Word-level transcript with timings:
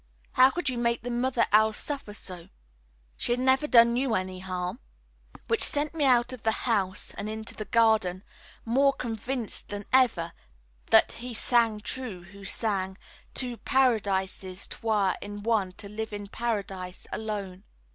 How 0.31 0.49
could 0.49 0.67
you 0.67 0.79
make 0.79 1.03
the 1.03 1.11
mother 1.11 1.45
owl 1.51 1.73
suffer 1.73 2.15
so? 2.15 2.49
She 3.17 3.31
had 3.33 3.39
never 3.39 3.67
done 3.67 3.95
you 3.95 4.15
any 4.15 4.39
harm." 4.39 4.79
Which 5.47 5.61
sent 5.61 5.93
me 5.93 6.05
out 6.05 6.33
of 6.33 6.41
the 6.41 6.65
house 6.65 7.11
and 7.19 7.29
into 7.29 7.53
the 7.53 7.65
garden 7.65 8.23
more 8.65 8.93
convinced 8.93 9.67
than 9.69 9.85
ever 9.93 10.33
that 10.87 11.11
he 11.11 11.35
sang 11.35 11.81
true 11.81 12.23
who 12.23 12.43
sang 12.45 12.97
Two 13.35 13.57
paradises 13.57 14.65
'twere 14.65 15.17
in 15.21 15.43
one 15.43 15.73
to 15.73 15.87
live 15.87 16.13
in 16.13 16.25
Paradise 16.29 17.05
alone. 17.11 17.63